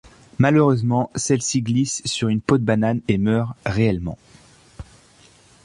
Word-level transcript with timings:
Malheureusement, 0.39 1.11
celle-ci 1.13 1.61
glisse 1.61 2.01
sur 2.05 2.29
une 2.29 2.41
peau 2.41 2.57
de 2.57 2.63
banane 2.63 3.01
et 3.07 3.19
meurt 3.19 3.55
réellement. 3.67 4.17